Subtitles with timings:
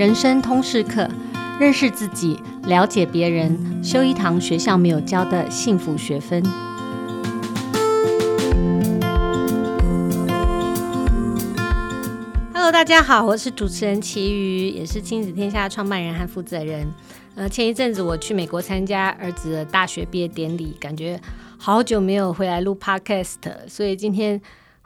[0.00, 1.06] 人生通识课，
[1.60, 6.42] 认识自己，了解别人，修一堂学校没有教的幸福学分。
[12.54, 16.88] Hello，大家好，我是主持人琦瑜，也是亲子天下创办人和负责人。
[17.34, 21.20] 呃，前一阵子我去美国参加儿子的大学毕业典礼，感觉
[21.58, 23.36] 好久没有回来录 Podcast，
[23.68, 24.40] 所以今天。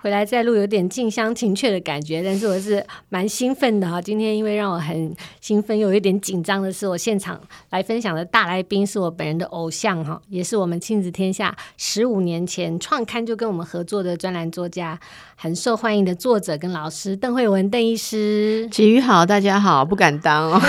[0.05, 4.03] 回来再录有点近乡情怯的感觉， 但是我是蛮兴奋的哈。
[4.03, 7.41] 今天因为让我很兴奋又有一点紧张的是，我现场
[7.71, 15.01] 来分享的大来宾是我本人的偶像哈，也是我们亲子天下十五年前创刊就跟我们合作的专栏作家，
[15.37, 18.69] 很受欢迎的作者跟老师邓惠文邓医师。
[18.71, 20.61] 琦瑜好，大家好，不敢当哦。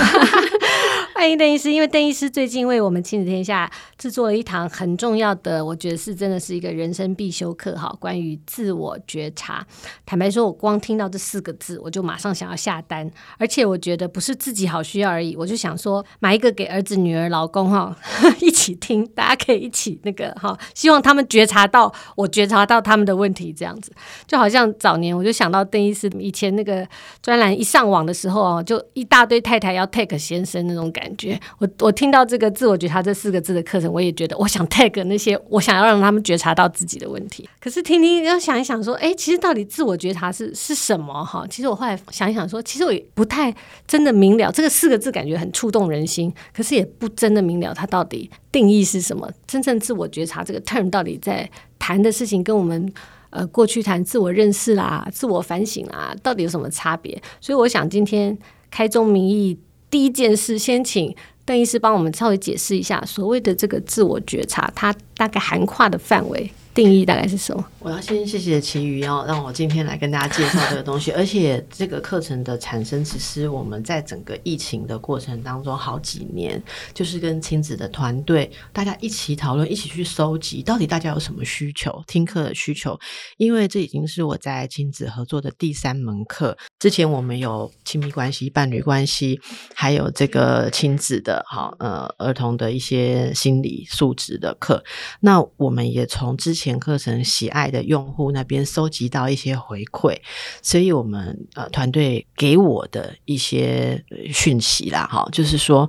[1.16, 9.66] 欢迎邓医师，因为邓医师最近为我们亲子天下制作了一堂很重要的，我觉得是真的是一个人生必修课哈，关于自我觉察。
[10.04, 17.96] 坦白说，我光听到这四个字，我就马上想要下单，而且我觉得不是自己好需要而已，我就想说买一个给儿子、女儿、老公哈
[18.40, 23.90] 一起听，大家可以一起那个哈，希望他们觉察到我觉察到他们的问题，这样子
[24.26, 26.86] 就好像早年我就想到邓医师以前那个
[27.22, 31.05] 专栏一上网的时候啊，就一大堆太太要 take 先生那种感。
[31.06, 37.48] 感觉我我听到这个自我觉察这四个字的课程，我也觉得我想 tag 那些我想要让他们觉察到自己的问题。
[37.60, 41.24] 可是听听要想一想说，哎，其实到底自我觉察是是什么？
[41.24, 43.54] 哈，其实我后来想一想说，其实我也不太
[43.86, 49.30] 真的明了这个四个字，感觉很触动人心，可是也不真的明了它到底定义是什么。
[49.46, 52.92] 真正自我觉察这个 term 到底在谈的事情，跟我们
[53.30, 57.22] 呃过去谈自我认识啦、自我反省啦，到底有什么差别？
[57.40, 58.36] 所以我想今天
[58.72, 59.56] 开宗明义。
[59.96, 61.16] 第一件事，先请
[61.46, 66.52] 邓医师帮我们稍微解释一下所谓的这个自我觉察，它大概涵盖的范围。
[66.76, 67.66] 定义大概是什么？
[67.78, 71.10] 我要先谢谢琦瑜，要让我今天来跟大家介绍这个东西。
[71.16, 82.98] 而且这个课程的产生，其实我们在整个疫情的过程当中好几年，就是跟亲子的团队大家一起讨论，一起去搜集到底大家有什么需求，听课的需求。
[83.38, 86.58] 因为这已经是我在亲子合作的第三门课。
[86.78, 89.40] 之前我们有亲密关系、伴侣关系，
[89.74, 94.84] 还有这个亲子的好呃儿童的一些心理素质的课。
[95.20, 96.65] 那我们也从之前。
[96.66, 100.16] 前课程喜爱的用户那边收集到一些回馈，
[100.60, 105.88] 所以我们呃团队给我的一些讯息啦，哈，就是说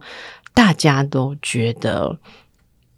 [0.53, 2.17] 大家都觉得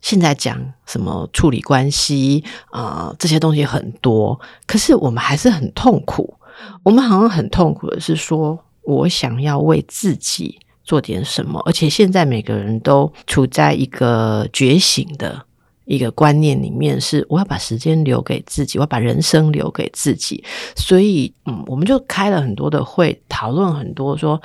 [0.02, 6.36] 现在讲什么处理关系啊、这些东西很多，可是我们还是很痛苦。
[6.84, 15.46] 我们好像很痛苦的是说，我想要为自己做点什么，而且现在每个人都处在一个觉醒的。
[15.90, 20.44] 一个观念里面是，我要把时间留给自己，我要把人生留给自己，
[20.76, 24.40] 所以，嗯，我们就开了很多的会，讨论很多说。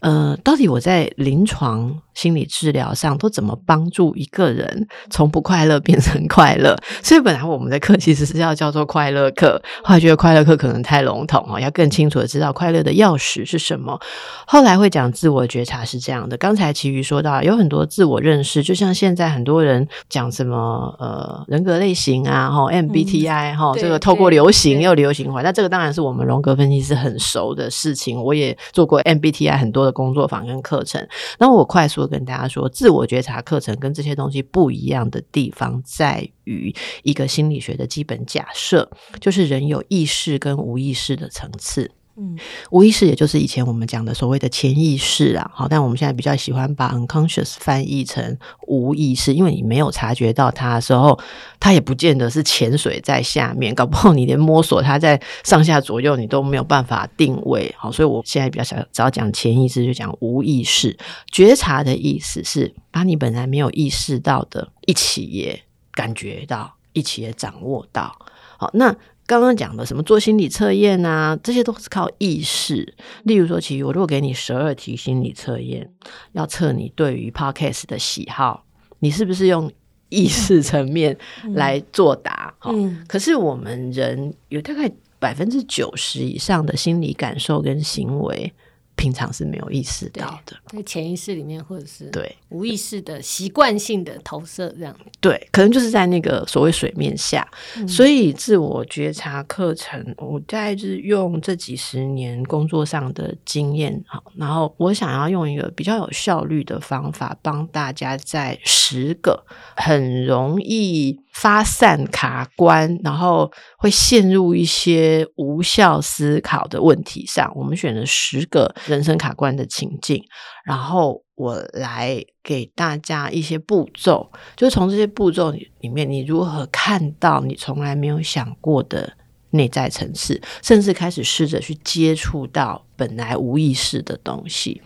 [0.00, 6.76] 呃，到底我在临床心理治疗上都怎么帮助一个人从不快乐变成快乐？
[7.02, 13.98] 所以本来我们的课其实是要叫做快乐课，后来觉得快乐课可能太笼统哦，要更清楚的知道快乐的钥匙是什么。
[14.46, 16.36] 后来会讲自我觉察是这样的。
[16.36, 28.22] 刚才琦瑜说到有很多自我认识，就像现在很多人讲什么呃人格类型啊，哈 MBTI 哈，这个透过流行又流行化，那这个当然是我们荣格分析师很熟的事情。
[28.22, 31.06] 我也做过 MBTI 很多工作坊跟课程，
[31.38, 38.90] 那我快速跟大家说，自我觉察课程跟这些东西不一样的地方在于一个心理学的基本假设，
[39.20, 41.90] 就是人有意识跟无意识的层次。
[42.22, 42.36] 嗯，
[42.70, 48.36] 无意识也就是以前我们讲的所谓的潜意识啊，好，但我们现在比较喜欢把 unconscious 翻译成
[48.66, 51.18] 无意识，因为你没有察觉到它的时候，
[51.58, 60.94] 它也不见得是潜水在下面，搞不好你连摸索它在上下左右你都没有办法定位，好，所以我现在比较想只要讲潜意识就讲无意识，
[61.32, 65.58] 觉察的意思是把你本来没有意识到的一起也
[65.92, 68.14] 感觉到，一起也掌握到，
[68.58, 68.94] 好，那。
[69.30, 72.92] 刚刚讲的什么做心理测验啊，这些都是靠意识。
[73.22, 75.88] 例如说，其实我如果给你十二题心理测验，
[76.32, 78.64] 要测你对于 Podcast 的喜好，
[78.98, 79.70] 你是不是用
[80.08, 81.16] 意识层面
[81.54, 82.52] 来作答？
[82.64, 84.90] 嗯，可是我们人有大概
[85.20, 88.52] 百分之九十以上的心理感受跟行为。
[89.00, 92.36] 平常是没有意识到的，在潜意识里面，或者是对。
[92.50, 94.94] 无意识的习惯性的投射，这样。
[95.20, 97.48] 对，可能就是在那个所谓水面下。
[97.76, 109.46] 嗯、所以自我觉察课程，我大概是用这几十年工作上的经验，好，然后我想要用一个比较有效率的方法，帮大家在十个
[109.76, 117.50] 很容易发散卡关，然后会陷入一些无效思考的问题上。
[117.54, 120.22] 我们选了十个人生卡关的情境，
[120.64, 129.12] 然后我来给大家一些步骤，就是从这些步骤里面，你如何看到你从来没有想过的
[129.50, 134.82] 内在层次，甚至开始试着去接触到本来无意识的东西。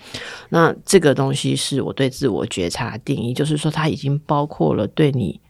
[0.50, 5.41] 那这个东西是我对自我觉察的定义，就是说它已经包括了对你。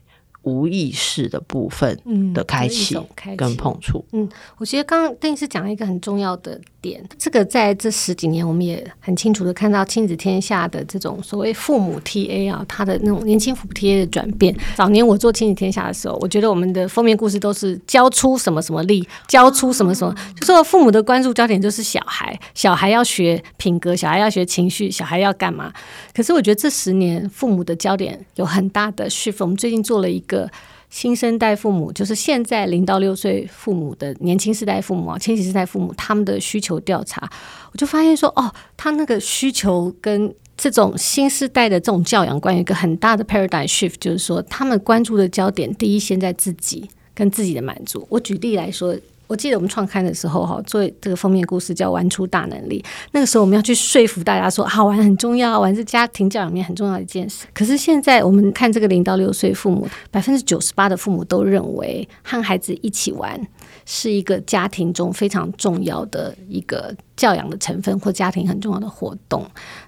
[0.44, 1.98] 无意识的部分
[2.32, 2.96] 的开启
[3.36, 14.54] 跟碰触，嗯，我觉得刚刚邓医师讲了一个很重要的点，这个在这十几年我们也很清楚的看到亲子天下的这种所谓父母 TA 啊，他的那种年轻父母 TA 的转变。
[14.74, 25.72] 早年我做亲子天下的时候，我觉得我们的封面故事都是教出什么什么力，教出什么什么，就说父母的关注焦点就是小孩，小孩要学品格，小孩要学情绪，小孩要干嘛？
[26.14, 29.36] 可是我觉得这十年父母的焦点有很大的 shift。
[29.38, 30.33] 我们最近做了一个。
[30.34, 30.50] 个
[30.90, 37.30] 新生代父母，就是现在零到六岁父母的年轻世代父母啊，千禧世代父母，他们的需求调查，
[37.72, 48.06] 我就发现说，哦，他那个需求跟这种新时代的这种教养观有一个很大的 paradigm shift，就是说，他们关注的焦点，第一先在自己跟自己的满足。
[48.10, 48.96] 我举例来说。
[49.26, 52.84] 我记得我们创刊的时候，哈，做这个封面故事叫“玩出大能力”。
[53.12, 57.46] 那个时候，我们要去说服大家说，好玩很重要，玩是家庭教养里面很重要的一件事。
[57.54, 63.40] 可是现在，我们看这个零到六岁父母，百分之九十八的父母都认为和孩子一起玩
[63.86, 69.44] 是一个家庭中非常重要的一个教养的成分，或家庭很重要的活动。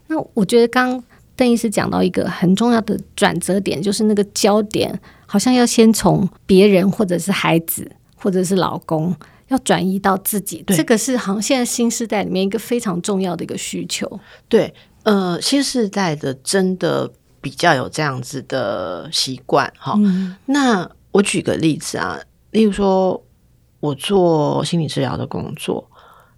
[0.07, 1.03] 那我觉得，刚
[1.37, 9.15] 邓医师讲到一个很重要的转折点，就是那个焦点好像要先从别人，或者是孩子，或者是老公。
[9.49, 14.19] 要转移到自己，这个是好像现在新时代里面一个非常重要的一个需求。
[14.49, 14.75] 对，
[15.05, 17.09] 呃，新时代的真的
[17.41, 19.95] 比较有这样子的习惯哈。
[19.99, 22.19] 嗯、那我举个例子啊，
[22.51, 23.25] 例如说，
[23.79, 25.89] 我做心理治疗的工作，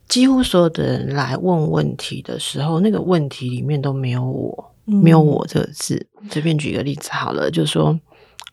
[0.06, 6.06] 几乎所有的人来问问题的时候，那个问题里面都没有我，嗯、没有我这个字。
[6.31, 7.98] 随便举个例子好了，就是说，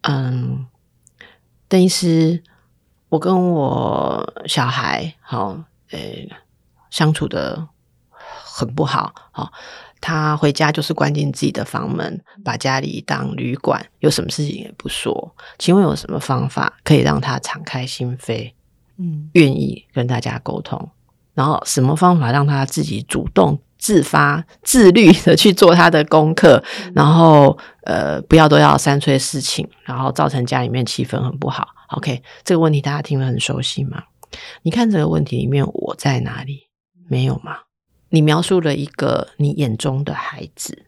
[0.04, 0.66] 嗯，
[1.68, 2.42] 邓医师。
[3.10, 5.58] 我跟我小孩好，
[5.92, 6.36] 诶、欸，
[6.90, 7.68] 相处的
[8.10, 9.52] 很不好，好，
[10.02, 15.36] 他回家就是关进自己的房门，把家里当旅馆，有什么事情也不说。
[15.58, 18.54] 请问有什么方法可以让他敞开心扉，
[18.98, 20.90] 嗯，愿意跟大家沟通？
[21.34, 26.64] 然后什么方法让他自己主动、自发、自律的去做他的功课？
[26.94, 31.68] 然后呃，不要都要三催四请，然后造成家里面气氛很不好。
[31.90, 34.04] OK，这个问题大家听了很熟悉吗？
[34.64, 36.68] 你看这个问题里面，我在哪里？
[37.08, 37.58] 没有吗？
[38.10, 40.86] 你描述了一个你眼中的孩子，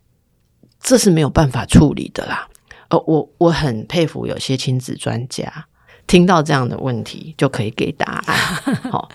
[0.81, 2.47] 这是没有办法处理的啦。
[2.89, 5.67] 呃，我我很佩服有些亲子专家，
[6.07, 8.37] 听到这样的问题就可以给答案。
[8.91, 9.07] 好，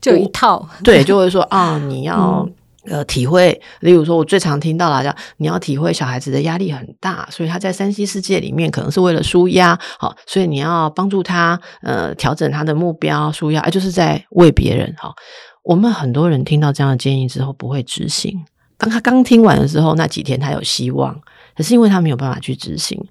[0.00, 2.48] 就一套，对，就会说啊，你要。
[2.86, 15.14] 呃，体会，例如说，我最常听到的叫你要体会小孩子的压力很大，所以他在三 C 世界里面可能是为了舒压，好，所以你要帮助他，呃，调整他的目标，舒压，就是在为别人，好。
[15.62, 18.44] 我们很多人听到这样的建议之后不会执行，
[18.78, 21.20] 当他刚听完的时候，那几天他有希望，
[21.56, 23.04] 可是因为他没有办法去执行，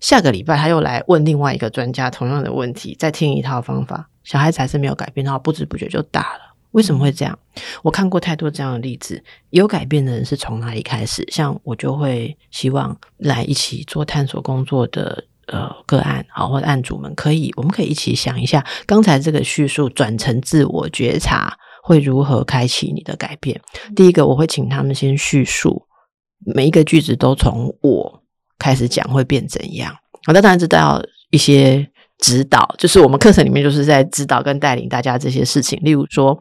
[0.00, 6.53] 下个礼拜他又来问另外一个专家同样的问题，再听一套方法，小孩子还是没有改变，然后不知不觉就大了。
[6.74, 7.38] 为什么会这样？
[7.82, 9.22] 我看过太多这样的例子。
[9.50, 11.24] 有改变的人是从哪里开始？
[11.30, 23.60] 像我就会希望来一起做探索工作的呃个案，好，或者案主们可以，我们可以一起想一下，刚才这个叙述转成自我觉察会如何开启你的改变。
[23.94, 25.86] 第一个，我会请他们先叙述，
[26.44, 28.24] 每一个句子都从我
[28.58, 29.94] 开始讲会变怎样。
[30.26, 31.00] 好，那当然知道
[31.30, 31.88] 一些
[32.18, 36.36] 指导，就是我们课程里面就是在指导跟带领大家这些事情，例如说。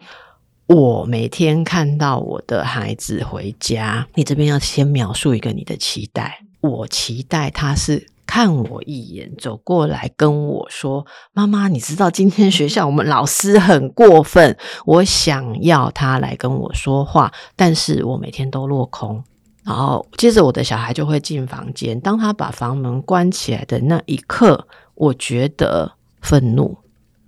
[0.68, 6.40] 我每天看到我的孩子回家，你这边要先描述一个你的期待。
[6.62, 14.58] 我期待他是看我一眼，走过来跟我说：“妈妈，你知道今天学校我们老师很过分。
[14.88, 19.22] ”我想要他来跟我说话，但是我每天都落空。
[19.66, 24.66] 然后接着我的小孩就会进房间，当他把房门关起来的那一刻，
[24.96, 25.92] 我觉得
[26.22, 26.78] 愤怒，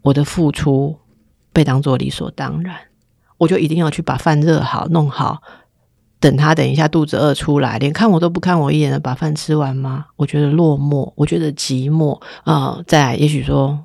[0.02, 0.98] 我的付出
[1.52, 2.78] 被当作理所当然。
[3.38, 5.42] 我就一定要去把饭热好、弄好，
[6.20, 10.06] 等他等一下肚子饿出来，连看我都不看我一眼的把饭吃完吗？
[10.16, 12.84] 我觉得落寞，我觉得寂寞啊、呃！
[12.88, 13.78] 再，也许说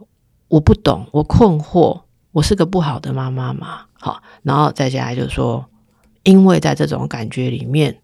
[0.48, 2.02] 我不懂，我困惑，
[2.32, 3.82] 我是个不好的妈妈吗？
[3.92, 5.64] 好，然后再下来就是说，
[6.22, 7.98] 因为在这种感觉里面，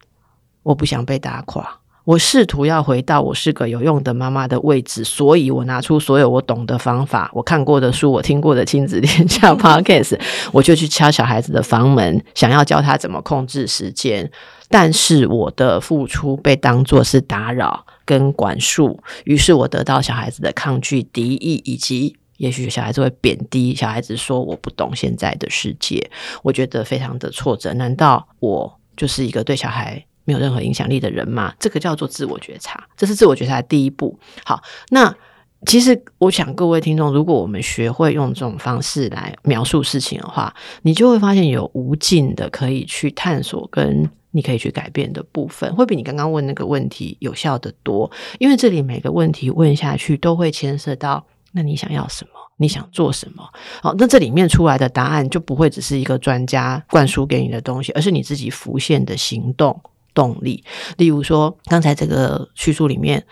[0.63, 10.17] 我不想被打垮，我试图要回到我是个有用的妈妈的位置，所以我拿出所有我懂的方法，我看过的书，我听过的亲子天下 Podcast，
[10.53, 14.31] 我就去敲小孩子的房门，想要教他怎么控制时间。
[14.69, 26.09] 但是我的付出被当作是打扰跟管束，于是我得到小孩子的抗拒、敌意，以及也许小孩子会贬低小孩子，说我不懂现在的世界，
[26.45, 27.75] 我觉得非常的挫折。
[27.75, 34.19] 难道我就是一个对小孩没有任何影响力的人嘛，这个叫做自我觉察，这是自我觉察的第一步。
[34.45, 35.17] 好，那
[35.65, 48.11] 其实我想各位听众，如果我们学会用这种方式来描述事情的话，你就会发现有无尽的可以去探索跟你可以去改变的部分，会比你刚刚问那个问题有效得多。
[48.39, 53.43] 因为这里每个问题问下去，都会牵涉到那你想要什么，你想做什么。
[53.83, 59.81] 好，那这里面出来的答案就不会只是一个专家灌输给你的东西，而是你自己浮现的行动。
[60.17, 60.65] 动力，
[60.97, 63.23] 例如说，刚才这个叙述里面，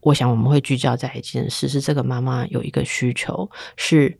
[0.00, 4.18] 我想我们会聚焦在一件事，是这个妈妈有一个需求，是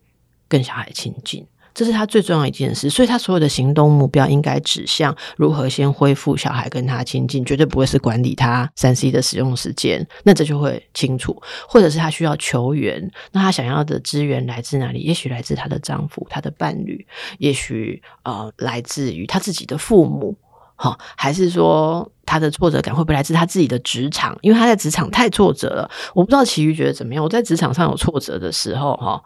[0.48, 11.38] 跟小孩亲近，这是她最重要的一件事，所以她所有的行动目标应该指向如何先恢复小孩跟她亲近，绝对不会是管理他三 C 的使用时间，那这就会清楚，
[11.68, 15.00] 或者是她需要求援，那她想要的资源来自哪里？
[15.00, 17.06] 也许来自她的丈夫、她的伴侣，
[17.38, 20.34] 也许呃来自于她自己的父母。
[20.76, 24.36] 好，还是说他的挫折感会不会来自他自己的职场？
[24.42, 25.88] 因为他在职场太挫折了。
[26.14, 27.22] 我不知道其余觉得怎么样。
[27.22, 29.22] 我在职场上有挫折的时候，哈。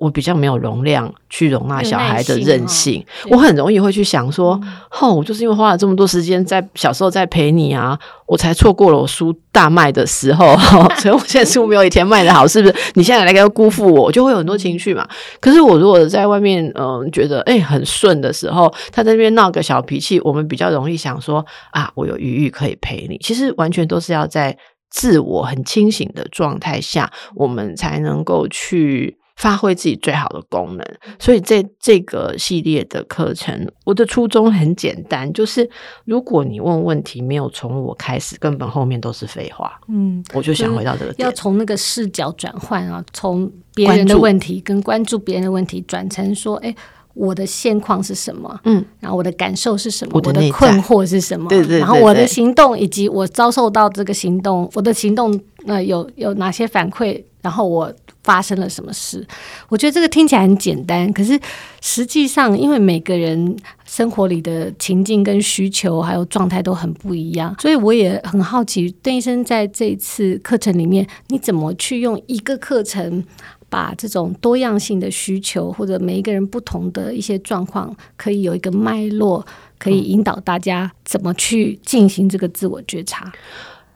[0.00, 4.60] 我比较没有容量去容纳小孩的任性，我很容易会去想说，
[5.00, 10.56] 哦，我就是因为花了这么多时间在小时候在陪你啊，我才错过了我书大卖的时候，
[10.98, 12.74] 所以我现在书没有以前卖的好，是不是？
[12.94, 15.06] 你现在来个辜负我，我就会有很多情绪嘛。
[15.40, 23.18] 可是我如果在外面，嗯，觉得诶很顺的时候，他在那边闹个小脾气，我们比较容易想说啊，我有余裕可以陪你。
[23.18, 24.56] 其实完全都是要在
[24.90, 29.16] 自我很清醒的状态下，我们才能够去。
[29.36, 30.86] 发挥自己最好的功能，
[31.18, 35.68] 所以这这个系列的课程，我的初衷很简单，就是
[36.04, 39.80] 如果你问问题没有从我开始，根本后面都是废话。
[39.88, 46.74] 嗯，我就想回到这个点，要从那个视角转换啊，从别人的问题跟关注别人的问题转成说，哎，
[47.14, 48.60] 我的现况是什么？
[48.64, 50.12] 嗯，然后我的感受是什么？
[50.14, 51.48] 我的，我的困惑是什么？
[51.48, 57.24] 对对，对对，然后我的行动以及我遭受到这个行动，我的行动呃有有哪些反馈？
[57.42, 57.92] 然后我。
[58.24, 59.26] 发生了什么事？
[59.68, 61.36] 我觉得这个听起来很简单，可是
[61.80, 73.24] 实际上，因为每个人生活里的情境跟需求还有状态都很不一样，所以我也很好奇，邓医生在这一次课程里面，你怎么去用一个课程，
[73.68, 79.44] 把这种多样性的需求或者每一个人不同的一些状况，可以有一个脉络，
[79.80, 83.32] 可以引导大家怎么去进行这个自我觉察？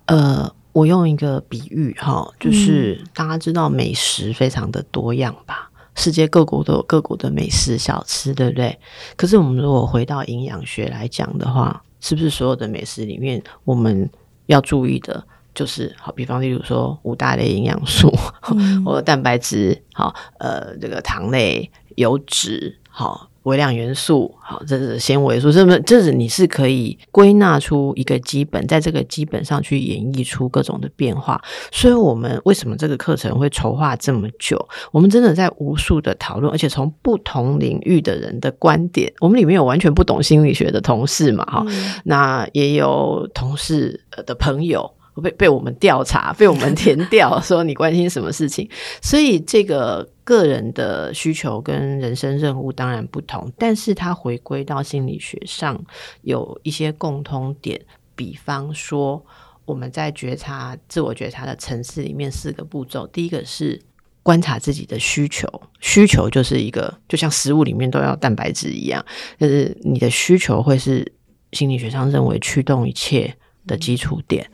[0.07, 0.53] 呃。
[0.77, 8.79] 我用一个比喻哈，就是大家知道美食非常的多样吧，嗯、世界各国都有各国的美食小吃，对不对？
[9.17, 14.11] 可是我们如果回到营养学来讲的话，是不是所有的美食里面，我们
[14.45, 18.13] 要注意的就是好，比方例如说五大类营养素，
[18.55, 23.29] 嗯、或者蛋白质，好，呃，这个糖类、油脂，好。
[23.47, 31.41] 微量元素，好，这是纤维素，这么这是你是可以归纳出一个基本，在这个基本上去演绎出各种的变化。
[31.71, 34.59] 所以，我们为什么这个课程会筹划这么久？
[34.91, 44.91] 我们真的在无数的讨论，而且从不同领域的人的观点，我们里面有完全不懂心理学的同事嘛，哈、嗯，那也有同事的朋友。
[45.21, 48.69] 被被我们调查，被我们填掉，说你关心什么事情？
[49.03, 55.83] 所以这个个人的需求跟人生任务当然不同，但是它回归到心理学上
[56.23, 57.81] 有一些共通点。
[58.15, 59.23] 比方说，
[59.67, 63.79] 我们在觉察自我觉察的层次里面，四个步骤，第一个是
[64.23, 65.47] 观察自己的需求，
[65.81, 69.05] 需求就是一个就像食物里面都要蛋白质一样，
[69.39, 71.13] 就是你的需求会是
[71.53, 74.51] 心理学上认为驱动一切的基础点。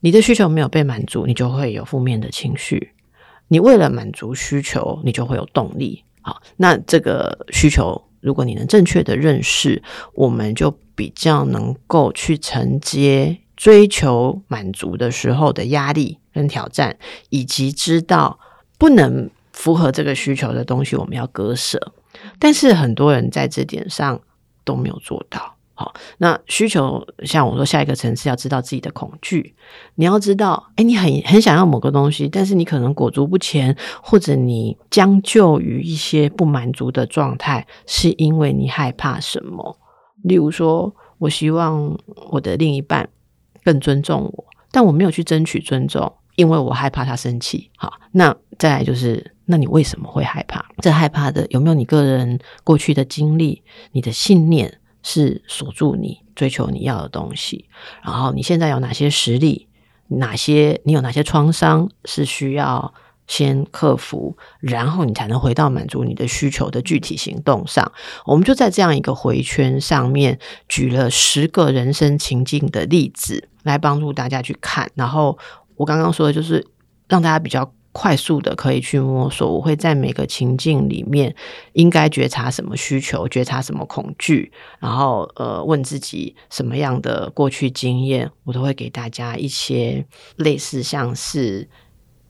[0.00, 2.92] 你的需求没有被满足，你就会有负面的情绪。
[3.48, 6.04] 你为了满足需求，你就会有动力。
[6.22, 9.82] 好，那这个需求，如果你能正确的认识，
[10.14, 16.96] 我们就比较能够去承接追求满足的时候的压力跟挑战，
[17.28, 18.38] 以及知道
[18.78, 21.92] 不能符合这个需求的东西，我们要割舍。
[22.38, 24.20] 但是很多人在这点上
[24.64, 25.56] 都没有做到。
[25.80, 29.54] 好，那需求像我说，下一个层次要知道自己的恐惧。
[29.94, 39.78] 你要知道，哎，你很很想要某个东西，但是你可能裹足不前，或者你将就于一些不满足的状态，是因为你害怕什么？
[40.22, 41.98] 例如说，我希望
[42.30, 43.08] 我的另一半
[43.64, 47.70] 更尊重我，但我没有去争取尊重，因为我害怕他生气。
[47.78, 50.62] 好，那再来就是，那你为什么会害怕？
[50.82, 53.62] 这害怕的有没有你个人过去的经历？
[53.92, 57.68] 你的信念是锁住你追求你要的东西？
[58.02, 59.68] 然后你现在有哪些实力？
[60.08, 62.92] 哪些你有哪些创伤是需要
[63.28, 67.92] 先克服，然后你才能回到满足你的需求的具体行动上？
[68.26, 74.90] 我们就在这样一个回圈上面举了十个人生情境的例子，来帮助大家去看。
[74.96, 75.38] 然后
[75.76, 76.66] 我刚刚说的就是
[77.06, 79.52] 让大家比较快速的可以去摸索。
[79.52, 81.34] 我会在每个情境里面
[81.72, 90.04] 应该觉察什么需求，觉察什么恐惧，然后呃问自己什么样的过去经验，我都会给大家一些
[90.36, 91.68] 类似像是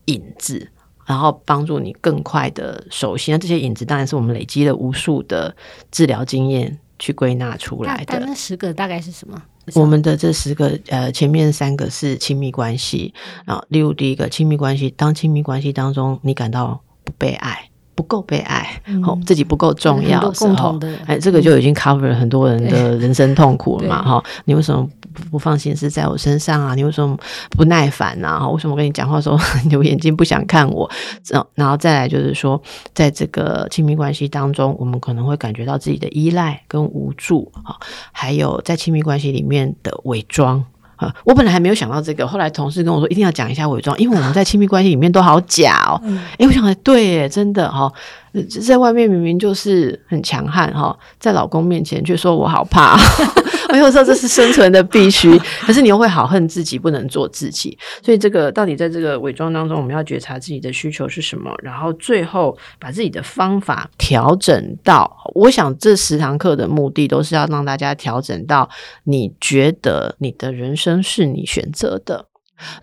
[0.05, 0.69] 引子。
[1.03, 5.53] 然后帮助你更快的熟悉，那这些影子当然是我们累积了无数的
[5.89, 8.17] 治疗经验去归纳出来的。
[8.19, 9.43] 那十个大概是什么？
[9.75, 13.13] 我们的这十个，呃，前面三个是亲密关系，
[13.45, 17.67] 啊例如第一个亲密关系，当亲密关系当中你感到不被爱。
[17.93, 26.75] 不够被爱，哦，自己不够重要的时候，哎，这个就已经 cover 了很多人的人生痛苦了嘛，哈，你为什么不不放心思在我身上啊？
[26.75, 27.17] 你为什么
[27.51, 28.47] 不耐烦啊？
[28.49, 29.37] 为什么跟你讲话的时候
[29.69, 30.89] 你眼睛不想看我？
[31.55, 32.61] 然后再来就是说，
[32.93, 37.75] 在这个亲密关系当中，我们可能会感觉到自己的依赖跟无助，啊，
[38.11, 40.63] 还有在亲密关系里面的伪装。
[41.25, 45.99] 我本来还没有想到这个，后来同事跟我说一定要讲一下伪装，因为我们在亲密关系里面都好假哦。
[46.03, 47.91] 哎、嗯欸，我想对耶，真的哈，
[48.63, 52.95] 在外面明明就是很强悍哈，在老公面前却说我好怕。
[53.71, 68.69] 我有说这是生存的必须， 可是你又会好恨自己不能做自己，所以这个到底在这个伪装当中，我们要觉察自己的需求是什么，然后最后把自己的方法调整到，我想这十堂课的目的都是要让大家调整到
[69.05, 72.25] 你觉得你的人生是你选择的，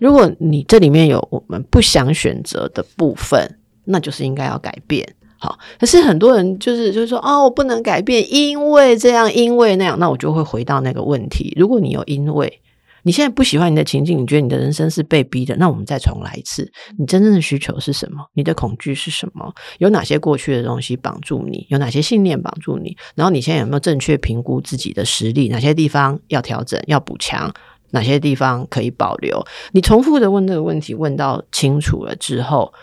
[0.00, 5.06] 如果你这里面有我们不想选择的部分，那就是应该要改变。
[5.40, 11.54] 好，可是很多人就是就是说，哦，我不能改变，因为这样，因为那样，那我就会回到那个问题。
[11.56, 12.60] 如果你有因为，
[13.04, 16.68] 你现在不喜欢你的情境，你觉得你的人生是被逼的，那我们再重来一次。
[16.98, 18.26] 你真正的需求是什么？
[18.34, 19.54] 你的恐惧是什么？
[19.78, 21.64] 有哪些过去的东西绑住你？
[21.70, 22.96] 有哪些信念绑住你？
[23.14, 25.48] 然后你现在有没有正确评估自己的实力？
[25.48, 27.54] 哪些地方要调整、要补强？
[27.92, 29.46] 哪些地方可以保留？
[29.70, 32.74] 你重复的问这个问题，问到清楚了之后。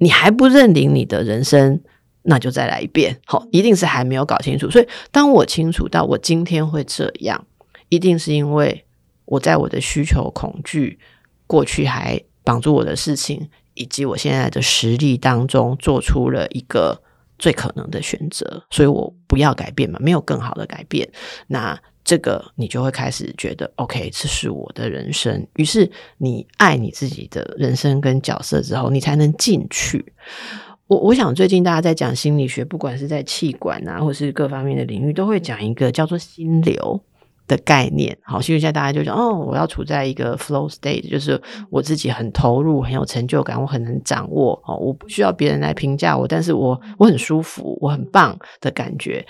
[0.00, 1.80] 你还不认领你的人生，
[2.22, 3.20] 那就再来一遍。
[3.26, 4.70] 好，一定是还没有搞清楚。
[4.70, 7.46] 所以，当我清楚到我今天会这样，
[7.90, 8.84] 一定是因为
[9.26, 10.98] 我在我的需求、恐惧、
[11.46, 17.02] 过去还绑住我的事情，以及我现在的实力当中，做出了一个
[17.38, 18.64] 最可能的选择。
[18.70, 21.08] 所以我不要改变嘛，没有更好的改变。
[21.48, 21.78] 那。
[22.10, 25.46] 这个你就会开始觉得，OK，这是我的人生。
[25.54, 30.04] 于是你爱你自己的人生跟角色之后，你才能进去。
[30.88, 37.00] 我我想最近大家在讲心理学，不管是在气管啊，或是各方面的领域，都会讲一个叫做心流
[37.46, 38.18] 的概念。
[38.22, 44.60] 好，所以现在大家就讲，哦，我要处在一个 flow state，就是我自己很投入，很有成就感，我很能掌握。
[44.66, 49.24] 哦，我不需要别人来评价我，但是我我很舒服，我很棒的感觉。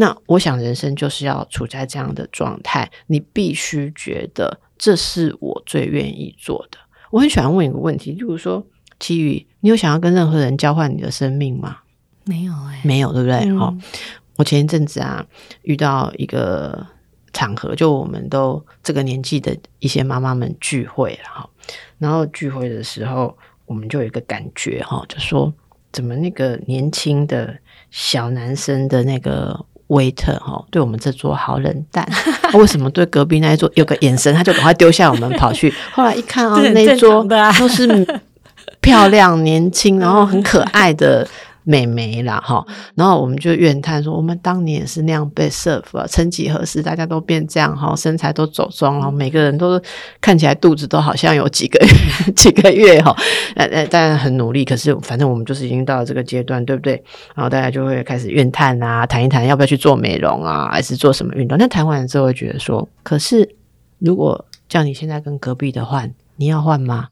[0.00, 6.78] 那我想，人生就是要处在这样的状态，你必须觉得这是我最愿意做的。
[7.10, 8.64] 我很喜欢问一个问题，就是说，
[9.00, 11.78] 其余你有想要跟任何人交换你的生命吗？
[12.22, 13.52] 没有哎、欸，没有，对不对？
[13.56, 13.82] 好、嗯，
[14.36, 15.26] 我前一阵子啊，
[15.62, 16.86] 遇到一个
[17.32, 21.50] 场合，就我们都这个年纪的一些妈妈们聚会，哈，
[21.98, 25.52] 然后聚会的时候，我们就有一个感觉，哈，就说
[25.90, 27.58] 怎么那个年轻的
[27.90, 29.66] 小男生的那个。
[29.88, 32.08] Waiter 哈，对我们这桌好冷淡。
[32.54, 35.72] 为什么对隔壁那一桌有个眼神，他就赶快丢下我们跑去？
[35.92, 37.24] 后来一看啊，那一桌
[37.58, 38.06] 都是
[38.80, 41.26] 漂亮、 年轻，然后很可爱的。
[41.68, 49.78] 美眉啦，哈，然后我们就怨叹说，我们当年也是那样被 serve 啊，曾几何时，大家都变这样哈，身材都走钟，然后每个人都
[50.18, 53.14] 看起来肚子都好像有几个月 几个月哈，
[53.54, 56.94] 呃呃，当然很努力，可是反正我们就是已经到了这个阶段，对不对？
[57.34, 61.58] 然后大家就会开始怨叹啊，谈一谈要不要去做美容啊，还是做什么运动？
[61.58, 63.46] 那谈完之后会觉得说，可是
[63.98, 67.08] 如果叫你现在跟隔壁的换，你要换吗？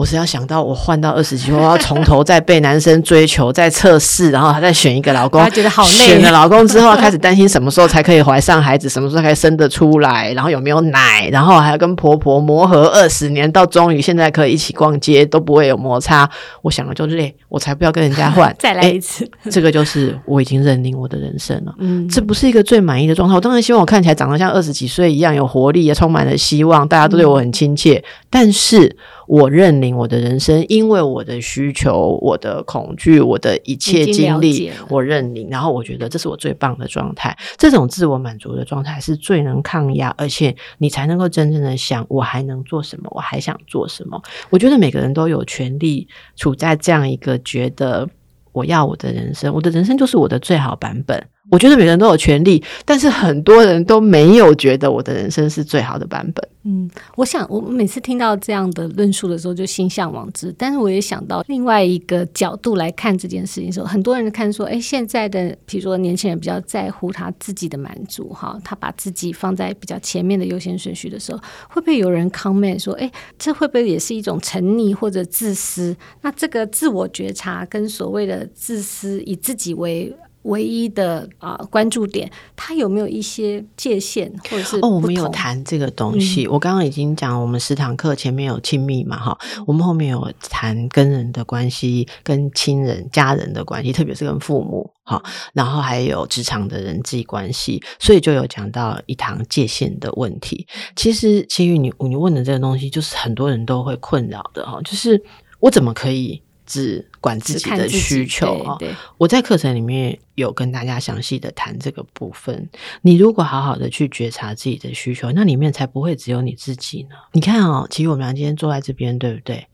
[0.00, 5.90] 我是要想到我换到二十几岁，我要从头再被男生追求、再测试，然后还再选一个老公，他觉得好累。
[5.90, 16.26] 选了老公之后，开始担心什么时候才可以怀上孩子，什么时候才生得出来，然后有没有奶，然后还要跟婆婆磨合二十年，到终于现在可以一起逛街都不会有摩擦。
[16.62, 18.50] 我想了就累，我才不要跟人家换。
[18.58, 21.74] 再来一次，这个就是我已经认定我的人生了。
[21.78, 23.34] 嗯，这不是一个最满意的状态。
[23.34, 27.96] 我当然希望我看起来长得像二十几岁一样有活力，也充满了希望，大家都对我很亲切。
[27.96, 28.96] 嗯、但是。
[29.30, 35.48] 我认领我的人生，因为我的需求、我的恐惧、我的一切经历，我认领。
[35.48, 43.08] 然后我觉得这是我最棒的状态，这种自我满足的状态是最能抗压，而且你才能够真正的想，我还能做什么？
[43.14, 44.20] 我还想做什么？
[44.50, 48.08] 我觉得每个人都有权利处在这样一个觉得
[48.50, 51.24] 我要我的人生，我的人生就是我的最好版本。
[51.50, 56.48] 我觉得每个人都有权利，但是很多人都没有觉得我的人生是最好的版本。
[56.62, 60.54] 嗯，我想我每次听到这样的论述的时候，就心向往之。
[60.58, 75.96] 但是我也想到另外一个角度来看这件事情的时候，很多人看说，哎，现在的比如说年轻人比较在乎他自己的满足，哈，他把自己放在比较前面的优先顺序的时候，会不会有人 comment 说，哎，这会不会也是一种沉溺或者自私？
[76.20, 84.88] 那这个自我觉察跟所谓的自私，以自己为唯一的啊、呃、关注点，它有没有一些界限，或者是哦？
[84.88, 86.44] 我们有谈这个东西。
[86.44, 95.22] 嗯、我刚刚已经讲，我们十堂课前面有亲密嘛，哈，我们后面有谈跟人的关系，跟亲人、家人的关系，特别是跟父母，哈，
[95.52, 100.66] 然后还有职场的人际关系，所以就有讲到一堂界限的问题。
[100.96, 105.22] 其实，其实你你问的这个东西，就是很多人都会困扰的哈，就是
[105.58, 106.42] 我怎么可以？
[106.70, 108.78] 只管自己的需求啊！
[109.18, 112.70] 我在课程里面有跟大家详细的谈这个部分。
[113.02, 117.16] 你如果好好的去觉察自己的需求，那里面才不会只有你自己呢。
[117.32, 119.66] 你看哦，其实我们俩今天坐在这边，对不对？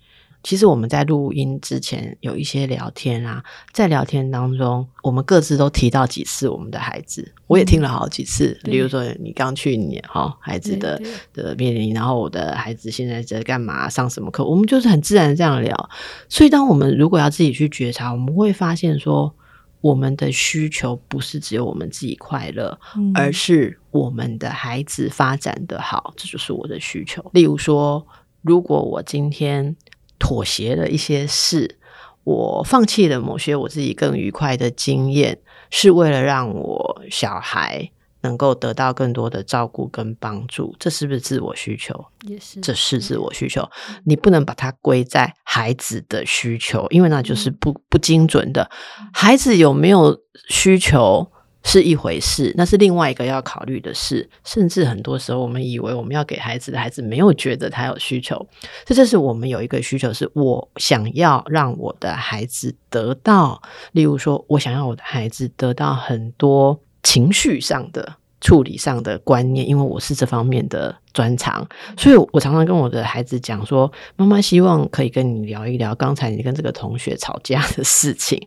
[0.47, 8.57] 其实我们在录音之前有一些聊天啊，在聊天当中，我们各自都提到几次我们的孩子，我也听了好几次。
[8.63, 15.91] 嗯、比如说你刚去年哈孩子的的面临，然后我的孩子现在在干嘛，上什么课，我们就是很自然这样聊。
[16.29, 19.35] 所以当我们如果要自己去觉察，我们会发现说，
[19.81, 27.29] 我们的需求不是只有我们自己快乐，嗯、而是我们的孩子发展的好，这就是我的需求。
[27.35, 28.07] 例如说，
[28.43, 29.75] 如果我今天
[30.19, 31.79] 妥协了一些事，
[32.25, 35.39] 我放弃了某些我自己更愉快的经验，
[35.71, 37.91] 是为了让我小孩
[38.23, 42.07] 能够得到更多的照顾跟帮助，这是不是自我需求？
[42.27, 43.69] 也是，这是自我需求。
[44.05, 48.69] 你不能把它归在孩子的需求，因为那就是不不精准的。
[49.13, 51.31] 孩子有没有需求？
[51.69, 54.27] 是一回事，那是另外一个要考虑的事。
[54.45, 58.47] 甚至很多时候，我们以为我们要给孩子的孩子没有觉得他有需求，
[58.85, 71.67] 这就是我们有一个需求，是我想要让我的孩子得到，例如说，我想要我的孩子得到很多情绪上的处理上的观念，因为我是这方面的专长，
[71.99, 78.41] 所以我常常跟我的孩子讲说：“妈妈希望可以跟你聊一聊刚才你跟这个同学吵架的事情。”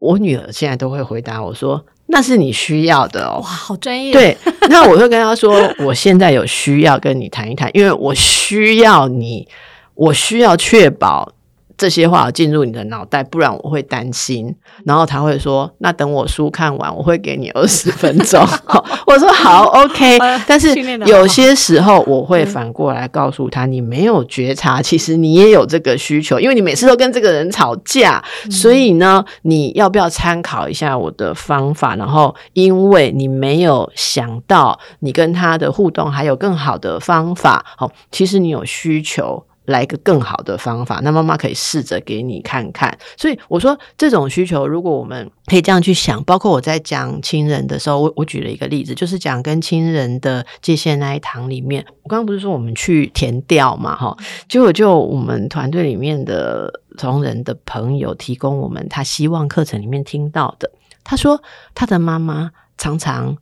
[0.00, 1.86] 我女儿现在都会回答我说。
[2.06, 4.12] 那是你需要的哦，哇，好专业。
[4.12, 4.36] 对，
[4.68, 9.46] 那我会跟他说，我现在有需要跟你谈一谈，因为我需要你，
[9.94, 11.32] 我需要确保。
[11.78, 14.54] 这些话进入你的脑袋，不然我会担心。
[14.84, 18.42] 然后他会说：“那等我书看完，我会给你二十分钟。
[19.06, 20.18] ”我说：“好，OK。
[20.46, 20.74] ”但是
[21.06, 31.94] 有些时候我会反过来告诉他：“你没有觉察，其实你也有这个需求，因为你每次都跟这个人吵架，所以呢，你要不要参考一下我的方法？
[31.96, 42.96] 然后，因为你没有想到你跟他的互动还有更好的方法，好，其实你有需求。”来一个更好的方法，那妈妈可以试着给你看看。
[43.16, 54.16] 所以我说，这种需求，如果我们可以这样去想，包括我在讲亲人的时候，我我举了一个例子，就是讲跟亲人的界限那一堂里面，我刚刚不是说我们去填调嘛，哈，
[54.48, 60.70] 结果就我们团队里面的同仁的朋友提供我们他希望课程里面听到的，
[61.04, 61.42] 他说
[61.74, 63.36] 他的妈妈常常。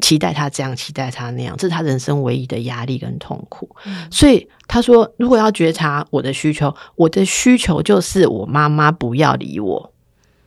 [0.00, 3.68] 期待他这样，期待他那样，这是他人生唯一的压力跟痛苦。
[3.84, 9.92] 嗯、所以他说，如果要觉察我的需求，我的需求就是我妈妈不要理我。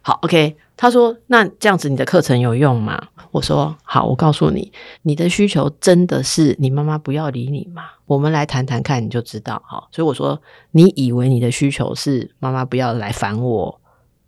[0.01, 0.57] 好，OK。
[0.75, 3.09] 他说，那这样子你的课程有用吗？
[3.31, 7.83] 我说，好，我告诉你，你的需求真的是你妈妈不要理你吗？
[8.05, 9.61] 我们来谈谈看，你就知道。
[9.65, 13.79] 好，所以我说，你以为你的需求是妈妈不要来烦我，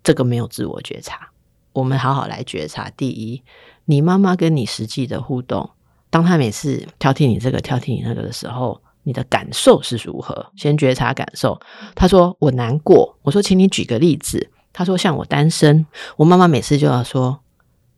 [0.04, 1.30] 这个没有自我觉察。
[1.74, 2.90] 我们好好来觉察。
[2.96, 3.42] 第一。
[3.86, 5.69] 你妈妈跟你实际的互动，
[6.10, 10.48] 当她每次挑剔你这个挑剔你那个的时候，你的感受是如何？
[10.56, 11.60] 先觉察感受。
[11.93, 13.17] 她说我难过。
[13.21, 14.50] 我说，请你举个例子。
[14.74, 15.86] 她说像我单身，
[16.17, 17.39] 我妈妈每次就要说，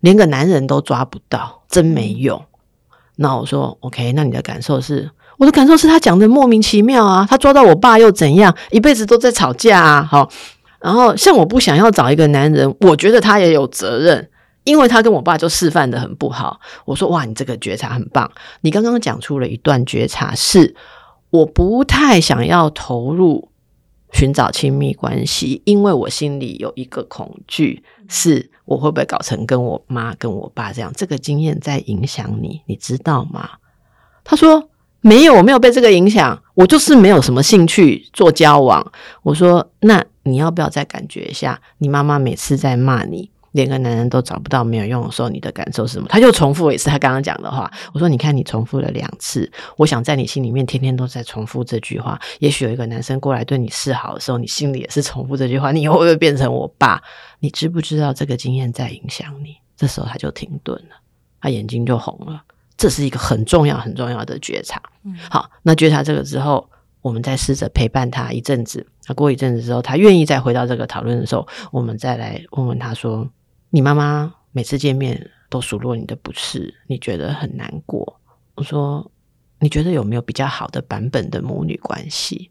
[0.02, 2.44] 连个男人都抓不到，真没用。
[3.16, 5.10] 那我说 OK，那你的感受是？
[5.38, 8.56] 我的感受是他讲的莫名其妙啊，他抓到我爸又怎样？
[8.72, 10.04] 一辈子都在吵架啊。
[10.04, 10.30] 好，
[10.80, 14.30] 然后像我不想要找一个男人，我觉得他也有责任。
[14.68, 18.30] 因为他跟我爸就示范的很不好，我说哇，你这个觉察很棒。
[18.60, 20.76] 你刚刚讲出了一段觉察，是
[21.30, 23.50] 我不太想要投入
[24.12, 30.92] 寻找亲密关系，因为我心里有一个恐惧，是我会不会搞成跟我妈跟我爸这样？
[30.98, 33.52] 这个经验在影响你，你知道吗？
[34.26, 38.92] 他说没有，我没有被这个影响，我就是没有什么兴趣做交往。
[39.24, 41.62] 我说那你要不要再感觉一下？
[41.78, 43.32] 你妈妈每次在骂你。
[43.58, 46.08] 连个男人都找不到没有用的时候，你的感受是什么？
[46.10, 47.70] 他就重复一次他刚刚讲的话。
[47.92, 49.52] 我说：“你看，你重复了两次。
[49.78, 52.20] 我想在你心里面天天都在重复这句话。
[52.40, 55.72] 也许有一个男生过来对你示好的时候，你心里也是重复这句话。
[55.72, 57.02] 你以后会不会变成我爸？
[57.40, 60.96] 你知不知道这个经验在影响你？”这时候他就停顿了，
[61.42, 62.44] 他眼睛就红了。
[62.78, 64.80] 这是一个很重要很重要的觉察。
[65.32, 66.70] 好，那觉察这个之后，
[67.02, 68.86] 我们再试着陪伴他一阵子。
[69.08, 73.28] 那过一阵子之后，他愿意再回到这个讨论的时候，我们再来问问他说。
[73.70, 78.20] 你妈妈每次见面都数落你的不是，你觉得很难过。
[78.56, 79.12] 我说，
[79.60, 82.50] 你觉得有没有比较好的版本的母女关系？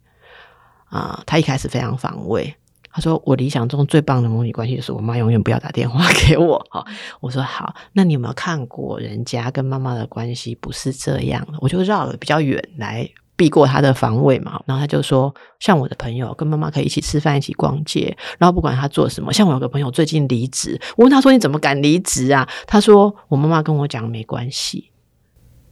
[0.86, 2.54] 啊，他一开始非常防卫。
[2.90, 6.64] 他说，我理想中最棒的母女关系就是我妈永远不要打电话给我。
[6.70, 6.86] 好，
[7.20, 11.58] 我说好，那你有没有看过人家跟妈妈的关系不是这样的？
[11.60, 13.08] 我就绕了比较远来。
[13.36, 22.48] 避过他的防卫嘛，然后他就说，像我的朋友跟妈妈可以一起吃饭、一起逛街，然后不管他做什么，像我有个朋友最近离职，我问他说，你怎么敢离职啊？
[22.66, 24.90] 他说我妈妈跟我讲没关系，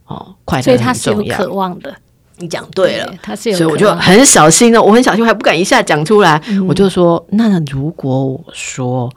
[0.05, 1.93] 哦，快所以他是有渴望的。
[2.37, 9.11] 你讲对了，对他是有，所以我就很小心了，我很小心，我还不敢一下讲出来，嗯、我就说，那如果我说。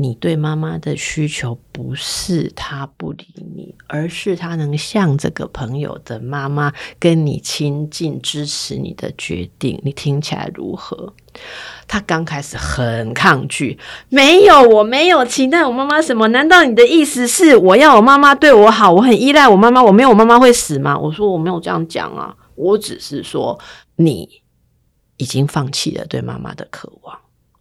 [0.00, 9.80] 你对妈妈的需求不是她不理你，而是她能像这个朋友的妈妈跟你亲近，支持你的决定。
[9.82, 11.12] 你听起来如何？
[11.88, 13.76] 他刚开始很抗拒，
[14.08, 16.28] 没有，我没有期待我妈妈什么？
[16.28, 18.92] 难道你的意思是我要我妈妈对我好？
[18.92, 20.96] 我很依赖我妈妈，我没有我妈妈会死吗？
[20.96, 23.58] 我说我没有这样讲啊，我只是说
[23.96, 24.42] 你
[25.16, 27.18] 已经放弃了对妈妈的渴望。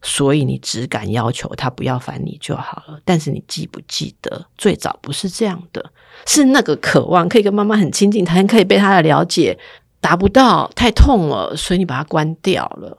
[0.09, 5.91] 所以你只敢要求他不要烦你就好了，但是你记不记得最早不是这样的？
[6.25, 9.59] 是那个渴望可以跟妈妈很亲近，他可以被他的了解
[9.99, 12.97] 达不到，太痛了，所以你把它关掉了。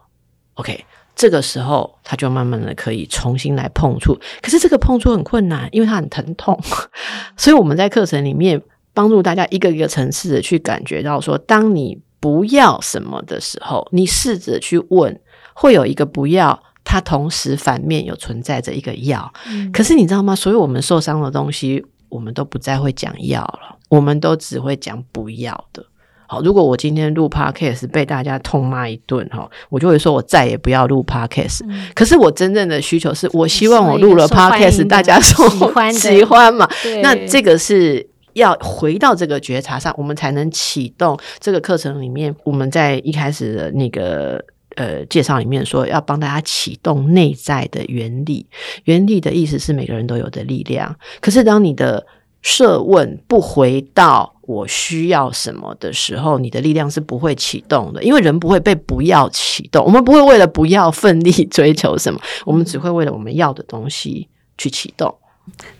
[0.57, 0.85] OK，
[1.17, 6.61] 这个时候他就慢慢的可以重新来碰触，可是这个碰触很困难，因为他很疼痛。
[7.39, 8.61] 所以我们在课程里面
[8.93, 15.19] 帮助大家一个一个层次的去感觉到说，当你不要什么的时候，你试着去问，
[15.55, 16.63] 会有一个不要。
[16.91, 20.35] 它同时反面有存在着一个要，嗯、可是你知道吗？
[20.35, 25.85] 所有我们受伤的东西，我们都不再会讲要了，我们都只会讲不要的。
[26.27, 31.61] 好，如果我今天录 podcast 被大家痛骂一顿哈，我就会说我再也不要录 podcast。
[31.69, 36.67] 嗯、可是我真正的需求是我希望我录了 podcast，大家说喜欢喜欢嘛？
[37.03, 42.35] 那这个是要回到这个觉察上，我们才能启动这个课程里面。
[42.45, 44.43] 我们在一开始的那个。
[44.79, 48.47] 呃，介绍里面说要帮大家启动内在的原力，
[48.85, 50.95] 原力的意思是每个人都有的力量。
[51.21, 52.07] 可是当你的
[52.43, 59.85] 设问不回到我需要什么的时候，你的力量是不会启动的，因为人不会被不要启动。
[59.85, 65.13] 我们不会为了不要奋力追求什么，我们只会为了我们要的东西去启动。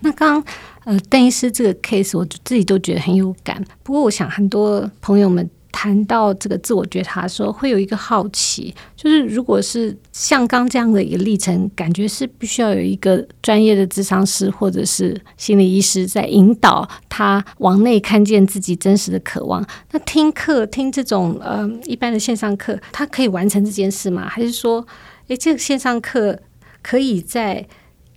[0.01, 0.55] 那刚刚
[0.87, 3.65] 呃，邓医师这个 case，我自己都觉得很有感。
[3.85, 5.49] 不过，我想很多朋友们。
[5.71, 19.65] 谈到这个自我觉察的时候，会有一个好奇，就是如果是像刚这样的一个历程，感觉是必须要有一个专业的咨商师或者是心理医师在引导他往内看见自己真实的渴望。
[19.93, 24.29] 那听课听这种呃一般的线上课，他可以完成这件事吗？
[24.29, 24.85] 还是说，
[25.29, 26.41] 诶，这个线上课
[26.83, 27.67] 可以在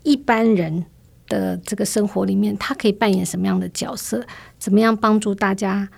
[0.04, 0.86] 一般人
[1.28, 4.26] 的这个生活里面，他可以扮演什么样的角色？
[4.58, 5.90] 怎么样帮助大家？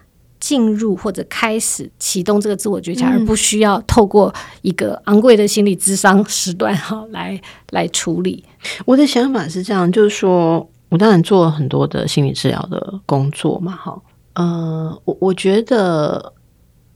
[0.44, 8.44] 进入或者开始启动这个自我觉察，嗯、而不需要透过一个昂贵的心理智商时段哈来来处理。
[8.84, 13.98] 我的想法是这样，就是说我当然做了很多的心理治疗的工作嘛，哈，
[14.34, 16.34] 呃，我我觉得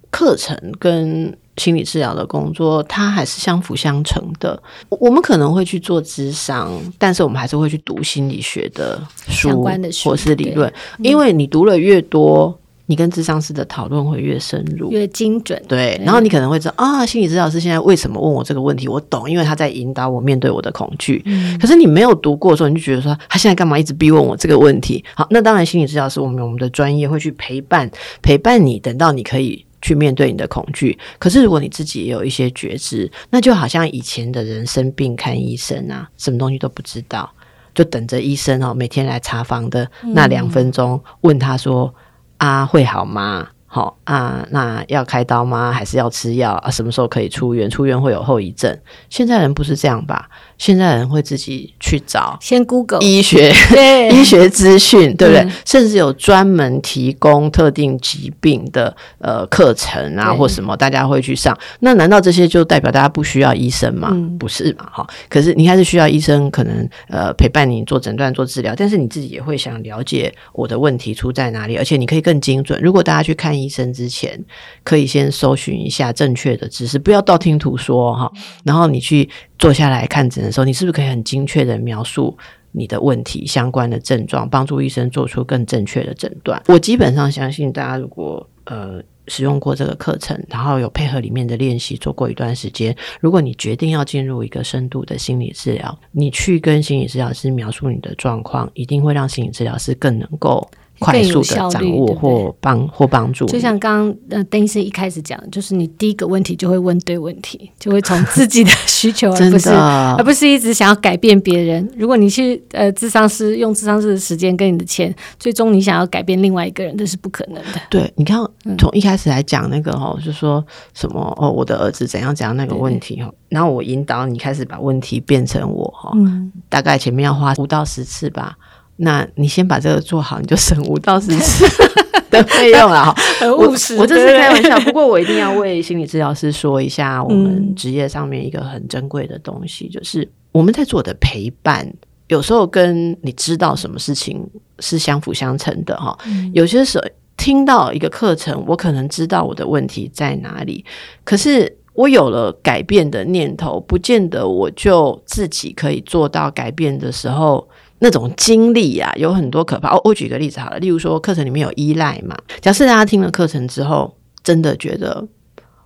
[0.09, 4.61] 课程跟心理治疗的工作它还是相辅相成的。
[4.89, 12.59] 我们可能会去做智商，但是我们还是会去读心理学的书，相关的书或是理论，因为你读了越多。
[12.89, 15.61] 你跟智商师的讨论会越深入，越精准。
[15.67, 21.21] 对，对然后你可能会知道啊，心理治疗师现在为什么问我这个问题，我懂，因为他在引导我面对我的恐惧。
[21.25, 25.03] 嗯，可是你没有读过的时候，你就觉得说他现在干嘛一直逼问我这个问题？
[25.13, 30.97] 好，那当然，心理治疗师我们我们的专业会去陪伴陪伴你，等到你可以去面对你的恐惧。
[31.19, 37.29] 可是如果你自己也有一些觉知，那就好像以前的人生病看医生啊，什么东西都不知道，
[37.75, 41.93] 就等着医生哦每天来查房的那两分钟，问他说。
[42.37, 43.47] 啊，会好吗？
[43.77, 45.71] 好、哦、啊，那要开刀吗？
[45.71, 46.71] 还是要吃药啊？
[46.71, 47.69] 什么时候可以出院？
[47.69, 48.75] 出院会有后遗症？
[49.07, 50.27] 现在人不是这样吧？
[50.57, 55.43] 现在人会自己去找，先 Google 医学，对 医学资讯，对不对？
[55.43, 61.55] 嗯、甚至有专门提供特定疾病的呃课程啊，或什么，大家会去上。
[61.81, 64.09] 那难道这些就代表大家不需要医生吗？
[64.11, 64.89] 嗯、不是嘛？
[64.91, 68.73] 哈，可是你还是需要医生，可能呃陪伴你做诊断、做治疗。
[68.75, 72.81] 但是你自己也会想了解我的问题出在哪里，而且你可以更精准。
[72.81, 74.43] 如果大家去看医医生之前，
[74.83, 78.31] 可以先搜寻一下正确的知识，不要道听途说哈。
[78.63, 79.29] 然后你去。
[79.59, 82.37] 坐下来看诊的时候，你是不是可以很精确的描述
[82.73, 86.61] 你的问题相关的症状，帮助医生做出更正确的诊断？
[86.67, 100.69] 我基本上相信，大家如果呃使用过这个课程，然后有配合里面的练习，做过一段时间，如果你决定要进入一个深度的心理治疗，你去跟心理治疗师描述你的状况，一定会让心理治疗师更能够。
[100.99, 109.69] 快速的掌握或帮或帮助，就像刚刚呃邓医生一开始讲的，就是你第一个问题就会问对问题，就会从自己的需求，而不是
[110.17, 111.87] 而不是一直想要改变别人。
[111.95, 117.79] 如果你去呃智商师用智商师的时间跟你的钱，最终你想要改变另外一个人，这是不可能的。
[117.89, 118.39] 对，你看
[118.77, 128.57] 从一开始来讲那个哈，就说什么哦，我的儿子怎样怎样那个问题哈，然后我引导你开始把问题变成我哈，嗯，大概前面要花五到十次吧。
[128.97, 131.65] 那你先把这个做好，你就省五到十次
[132.29, 133.15] 的费用了哈。
[133.39, 134.79] 很务实，我这是开玩笑。
[134.79, 141.87] 不过我一定要为心理治疗师说一下，我们职业上面一个很珍贵的东西，嗯、就是我们在做的陪伴，
[142.27, 144.15] 有时候跟你知道什么事。
[144.15, 144.43] 情
[144.79, 146.17] 是相辅相成的哈。
[146.25, 147.05] 嗯、有些时候
[147.37, 150.83] 听到一个课程，我可能知道我的问题在哪里，
[151.23, 157.67] 可是我有了改变的念头，不见得我就自己可以做到改变的时候。
[157.99, 159.93] 那种经历啊，有很多可怕。
[159.93, 162.37] 我我举个例子好了，例如说课程里面有依赖嘛。
[162.61, 165.27] 假设大家听了课程之后，真的觉得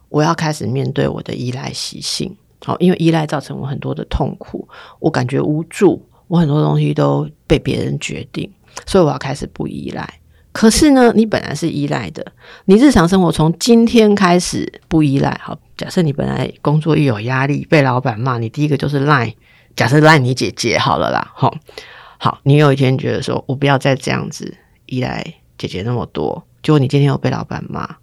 [0.10, 4.67] 我要开始面对我的依赖习性，好，因为依赖造成我很多的痛苦，
[5.00, 8.52] 我感觉无助，我很多东西都被别人决定，
[8.86, 10.08] 所以我要开始不依赖。
[10.52, 12.26] 可是呢，你本来是依赖的，
[12.65, 15.39] 你日常生活从今天开始不依赖。
[15.41, 19.34] 好，假设你本来工作一有压力，被老板骂，你第一个就是赖。
[19.78, 21.56] 假设赖你姐姐好了啦，好。
[22.24, 24.56] 好，你有一天觉得说，我不要再这样子
[24.86, 25.26] 依赖
[25.58, 27.96] 姐姐那么多，结果你今天又被老板骂，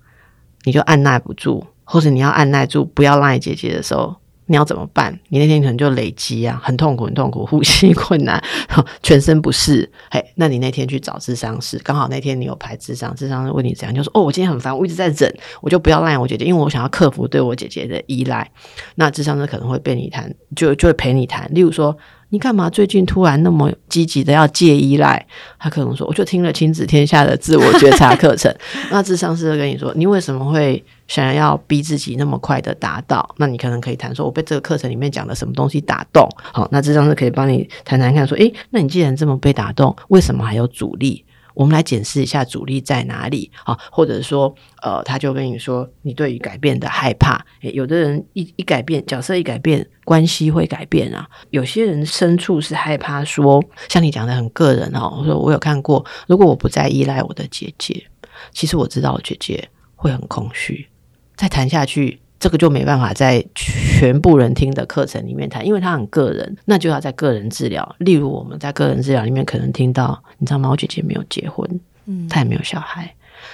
[0.64, 5.16] 你就按捺不住，或者你要按捺住不要赖姐姐的时候，你要怎么办？
[5.28, 8.42] 你那天可能就累积啊，很痛苦，很痛苦，呼吸困难，
[9.04, 9.88] 全身不适。
[10.10, 18.50] 嘿，那你那天去找智商师，刚好那天你有排智商，智商问你怎样，就说哦，我今天很烦，我一直在忍，我就不要赖我姐姐，因为我想要克服对我姐姐的依赖。
[18.96, 21.96] 那智商师可能会陪你谈，就就会陪你谈，例如说。
[22.30, 25.26] 你干嘛最近突然那么积极的要戒依赖？
[25.58, 28.54] 他可能说，我就听了亲子天下的自我觉察课程。
[28.90, 33.26] 那智商师会跟你说，你为什么会想要逼自己那么快的达到？
[33.38, 36.28] 那你可能可以谈说，我被这个课程里面讲的什么东西打动。
[36.52, 41.24] 好，那智商师可以帮你谈谈看，说，诶，那你既然这么被打动，为什么还有阻力？
[41.58, 43.76] 我们来检视一下阻力在哪里啊？
[43.90, 47.44] 或者说，呃，他就跟你说，你对于改变的害怕。
[47.62, 51.28] 诶，有的人一一改变，角色一改变，关系会改变啊。
[51.50, 55.16] 有些人深处是害怕说，像你讲的很个人哦。
[55.18, 58.06] 我说我有看过，如果我不再依赖我的姐姐，
[58.52, 60.86] 其实我知道我姐姐会很空虚，
[61.34, 62.20] 再谈下去。
[62.40, 67.96] 这个就没办法在全部人听的课程里面谈，因为他很个人，那就要在个人治疗。
[67.98, 70.70] 例如我们在个人治疗里面可能听到，你知道吗？
[70.70, 71.68] 我姐姐没有结婚，
[72.06, 73.12] 嗯，她也没有小孩。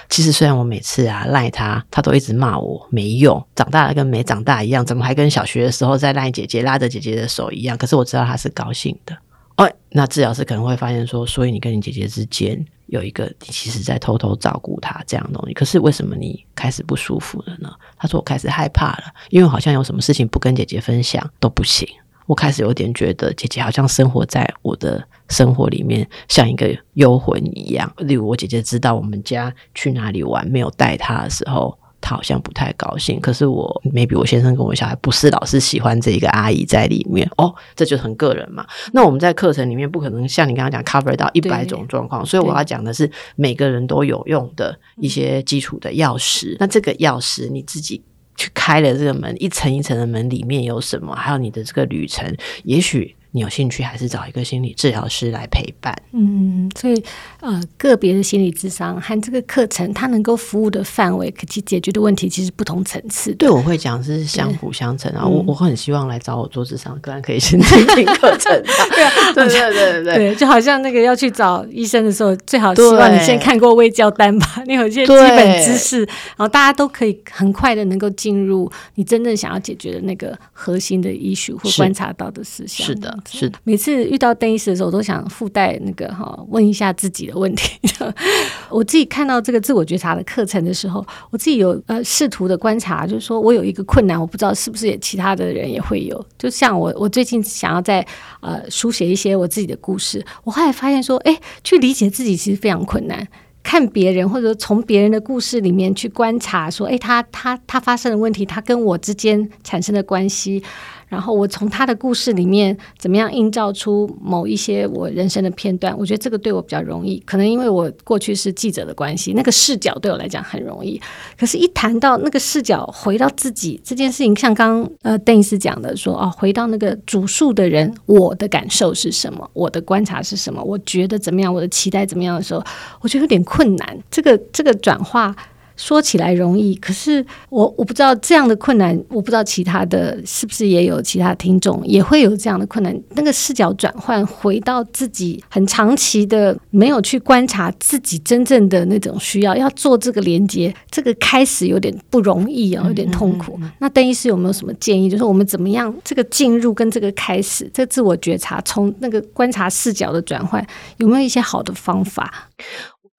[0.09, 7.77] 其实虽然我每次啊赖她，她都一直骂我没用，长大了跟没长大一样，怎么还跟小学的时候在赖姐姐拉着姐姐的手一样？
[7.77, 9.17] 可是我知道她是高兴的。
[9.57, 15.53] 哦，那治疗师可能会发现说，所以你跟你姐姐之间有一个，你其实在偷偷照顾她这样的东西。
[15.53, 17.71] 可是为什么你开始不舒服了呢？
[17.97, 21.87] 他说我开始害怕了，因为好像有什么事情不跟姐姐分享都不行。
[22.25, 27.89] 我开始有点觉得姐姐好像生活在我的生活里面，像一个幽魂一样。
[27.99, 31.77] 例如我姐姐知道我们家去哪里玩，没有带她的时候。
[32.05, 33.19] 他好像不太高兴。
[33.19, 38.63] 可是我 maybe 我先生跟我小孩不是老是喜欢这一个阿姨在里面哦，这就很个人嘛。
[38.93, 46.55] 那我们在课程里面不可能像你刚刚讲 cover 到一百种状况，所以我要讲的是每个人都有用的一些基础的钥匙。
[46.59, 48.03] 那这个钥匙你自己
[48.35, 51.15] 去开了这个门，一层一层的门里面有什么？
[51.15, 52.31] 还有你的这个旅程，
[52.65, 53.15] 也许。
[53.35, 55.93] 你有兴趣还是找一个心理治疗师来陪伴？
[56.13, 57.03] 嗯，所以
[57.41, 63.33] 呃，个别的心理智商和这个课程，它能够服务的范围，可去解决的问题，其实不同层次。
[63.33, 65.27] 对，我会讲是相辅相成啊。
[65.27, 68.53] 我我很希望来找我做智商，个案可以先听听课程。
[68.95, 82.87] 对啊，对对对对对，就好像那个要去找医生的时候，最好希望你先看过微教单吧，你有一些基本知识，然后大家都可以很快的能够进入你真正想要解决的那个核心的医学或观察到的事项。
[82.87, 83.13] 是的。
[83.29, 87.79] 是的，每次遇到邓医师的时候，我都想附带那个哈，问一下自己的问题。
[88.69, 96.23] 我自己看到这个自我觉察的课程的时候，我自己有呃试图的观察，就是说我有一个困难，我不知道是不是也其他的人也会有。
[96.37, 98.05] 就像我，我最近想要在
[98.41, 103.27] 呃书写一些我自己的故事，我后来发现说，哎，去理解自己其实非常困难。
[103.63, 110.61] 看别人，或者从别人的故事里面去观察，说，哎，他他他发生的问题，他跟我之间产生的关系。
[111.07, 115.95] 然后我从他的故事里面怎么样映照出某一些我人生的片段？
[115.97, 120.99] 我觉得这个对我比较容易，可能因为我过去是记者的关系，那个视角对我来讲很容易。
[121.37, 129.49] 可是，一谈到那个视角回到自己这件事情，像刚刚呃邓医师讲的说，哦，回到那个主述的人，我的感受是什么？
[129.53, 130.63] 我的观察是什么？
[130.63, 131.53] 我觉得怎么样？
[131.53, 132.63] 我的期待怎么样的时候，
[133.01, 133.97] 我觉得有点困难。
[134.09, 135.35] 这个这个转化。
[135.75, 142.95] 说起来容易，可是我我不知道这样的困难，我不知道其他的是不是也有其他听众也会有这样的困难。
[143.15, 153.57] 那个视角转换，回到自己很长期的没有去观察自己真正的那种需要，要做这个连接，这个开始有点不容易啊，有点痛苦。
[153.57, 155.09] 嗯嗯嗯，那邓医师有没有什么建议？
[155.09, 160.65] 就是我们怎么样这个进入跟这个开始，这个自我觉察，从那个观察视角的转换，
[160.97, 162.49] 有没有一些好的方法？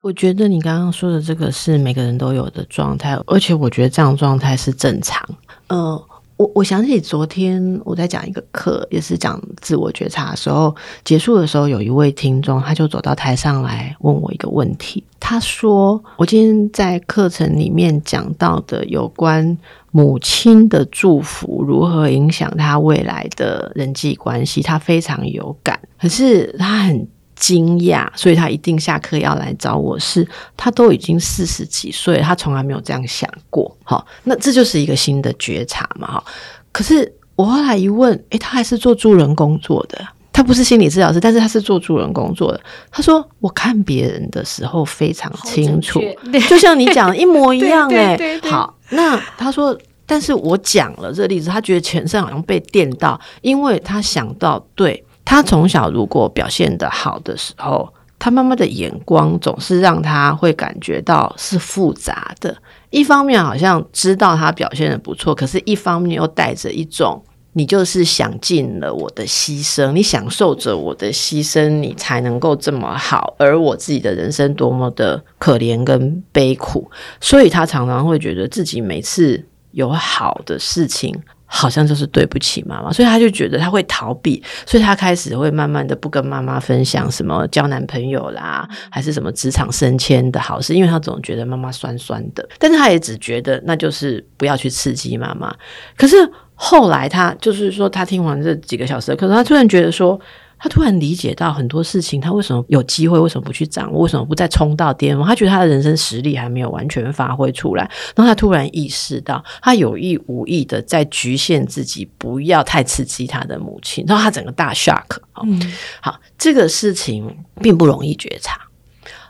[0.06, 5.20] 我觉得你刚刚说的这个是每个人都有的状态，而且我觉得这样状态是正常。
[5.66, 6.00] 呃，
[6.36, 10.72] 我我想起昨天我在讲一个课，也是讲自我觉察的时候，
[11.04, 15.02] 结束的时候，有一位听众他就走到台上来问我一个问题。
[15.18, 19.58] 他说：“我今天在课程里面讲到的有关
[19.90, 27.04] 母亲的祝福如何影响他未来的人际关系，他非常有感，可是他很。”
[27.36, 29.98] 惊讶，所以他一定下课要来找我。
[29.98, 30.26] 是，
[30.56, 33.76] 他都已经四十几岁，他从来没有这样想过。
[33.84, 36.08] 好，那这就是一个新的觉察嘛。
[36.08, 36.24] 哈，
[36.72, 42.60] 可是我后来一问，诶，他还是做助人工作的，他不是心理治疗师，但是他是做助人工作的。
[42.90, 46.00] 他说，我看别人的时候非常清楚，
[46.48, 47.88] 就像你讲的一模一样。
[47.92, 55.04] 诶，好，那他说，但是我讲了这个例子，他觉得全身好像被电到，因为他想到对。
[55.26, 62.56] 他从小如果表现得好的时候，他妈妈的眼光总是让他会感觉到是复杂的。
[62.88, 67.22] 一方面好像知道他表现得不错，可是一方面又带着一种
[67.52, 81.14] 你就是享尽了我的牺牲，你享受着我的牺牲，你才能够这么好，而我自己的人生多么的可怜跟悲苦，所以他常常会觉得自己每次有好的事情。
[81.46, 95.54] 好像就是对不起妈妈，所以他就觉得他会逃避，所以他开始会慢慢的不跟妈妈分享什么交男朋友啦，还是什么职场升迁的好事，因为他总觉得妈妈酸酸的，但是他也只觉得那就是不要去刺激妈妈。
[95.96, 96.16] 可是
[96.54, 100.20] 后来他就是说，他听完这几个小时的课，他突然觉得说。
[100.58, 105.26] 他突然理解到很多事情，他为什么有机会，为什么不去掌握，为什么不再冲到巅峰？
[105.26, 107.82] 他觉得他的人生实力还没有完全发挥出来，
[108.14, 115.18] 然后他突然意识到，他有意无意的在局限自己，不要太刺激他的母亲，然后他整个大 shock。
[115.42, 115.60] 嗯，
[116.00, 118.58] 好，这个事情并不容易觉察，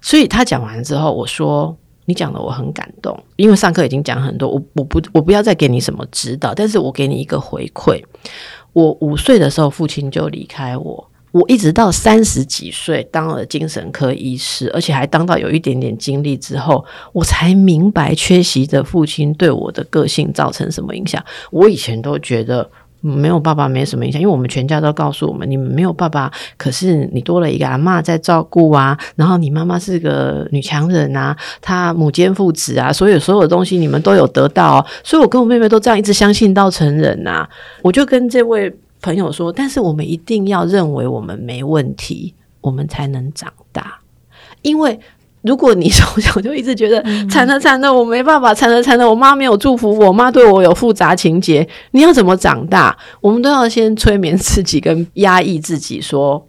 [0.00, 8.00] 所以他讲完之后，我说：“你讲的我很感动，因为上课已经讲很多，我我不我不要再给你什么指导，但是我给你一个回馈。
[8.72, 16.82] 我五岁的时候，父亲就离开我。”我一直到三十几岁当了精神科医师，而且还当到有一点点经历之后，
[17.12, 21.22] 我才明白缺席的父亲对我的个性造成什么影响。
[21.50, 22.66] 我以前都觉得
[23.02, 37.46] 没有爸爸没什么影响，因为我们全家都告诉我们，你们没有爸爸，可是你多了一个阿嬷在照顾啊，然后你妈妈是个女强人啊，她母兼父职啊，所有所有的东西你们都有得到，所以我跟我妹妹都这样一直相信到成人呐，
[37.82, 38.74] 我就跟这位。
[39.00, 44.00] 朋友说：“但是我们一定要认为我们没问题，我们才能长大。
[44.62, 44.98] 因为
[45.42, 52.96] 如果你从小就一直觉得惨了惨了，我没办法，惨了惨了，我妈没有祝福我，妈对我有复杂情节，你要怎么长大？
[53.20, 56.46] 我们都要先催眠自己，跟压抑自己，说。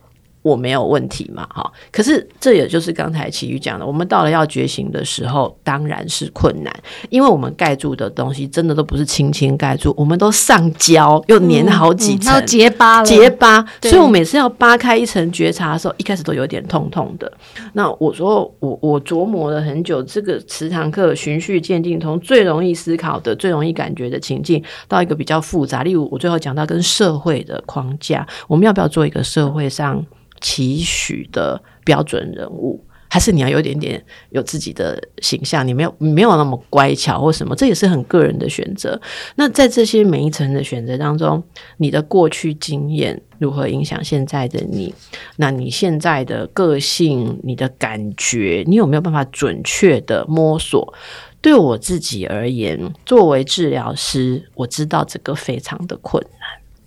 [0.48, 6.74] 我没有问题嘛，哈，可是这也就是刚才琦瑜讲的，我们到了要觉醒的时候，当然是困难，
[7.10, 13.66] 因为我们盖住的东西真的都不是轻轻盖住，我们都上胶又粘好几层，结疤了，结疤。
[13.82, 17.32] 所以我每次要扒开一层觉察的时候，一开始都有点痛痛的。
[17.74, 30.06] 那我说我我琢磨了很久，这个十堂课循序渐进，从最容易思考的、最容易感觉的情境，到一个比较复杂，例如我最后讲到跟社会的框架，我们要不要做一个社会上
[30.42, 35.66] 期许的标准人物，还是你要有点点有自己的形象？
[35.68, 39.00] 你没有没有那么乖巧或什么，这也是很个人的选择。
[39.36, 41.42] 那在这些每一层的选择当中，
[41.78, 44.94] 你的过去经验如何影响现在的你？
[45.38, 50.94] 那你现在的个性、你的感觉，你有没有办法准确的摸索？
[51.40, 56.32] 对我自己而言，作为治疗师，我知道这个非常的困难。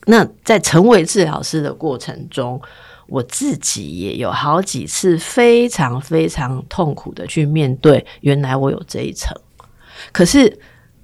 [0.07, 2.61] 那在成为治疗师的过程中，
[3.11, 9.37] 我自己也有好几次非常非常痛苦的去面对，原来我有这一层。
[10.13, 10.59] 可是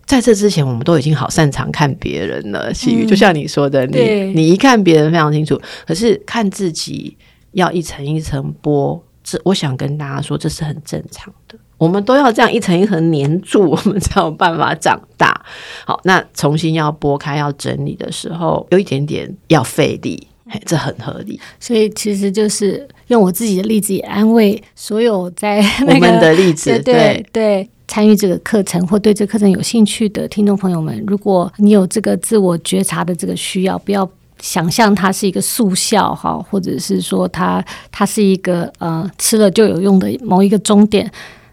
[0.07, 2.72] 在这之前，我们都已经好擅长看别人了。
[2.72, 7.16] 琦瑜，就像你说的，你你一看别人非常清楚，可是看自己
[7.52, 9.00] 要一层一层剥。
[9.24, 11.59] 这我想跟大家说，这是很正常的。
[11.78, 15.44] 我们都要这样一层一层粘住， 我们才有办法长大。
[15.84, 20.28] 好，那重新要剥开、要整理的时候，有一点点要费力。
[20.64, 41.11] 这很合理，所以其实就是用我自己的例子也安慰所有在那个我们的例子，对对，对参与这个课程或对这个课程有兴趣的听众朋友们，如果你有这个自我觉察的这个需要，不要想象它是一个速效哈，或者是说它它是一个呃吃了就有用的某一个终点，